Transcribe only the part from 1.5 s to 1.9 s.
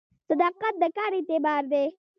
دی